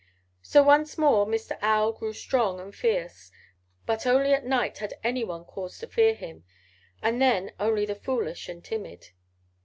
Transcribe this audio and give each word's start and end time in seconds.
"So 0.41 0.63
once 0.63 0.97
more 0.97 1.27
Mr. 1.27 1.59
Owl 1.61 1.91
grew 1.93 2.11
strong 2.13 2.59
and 2.59 2.73
fierce. 2.75 3.29
But 3.85 4.07
only 4.07 4.33
at 4.33 4.43
night 4.43 4.79
had 4.79 4.95
anyone 5.03 5.45
cause 5.45 5.77
to 5.77 5.85
fear 5.87 6.15
him, 6.15 6.43
and 7.03 7.21
then 7.21 7.51
only 7.59 7.85
the 7.85 7.93
foolish 7.93 8.49
and 8.49 8.63
timid. 8.65 9.11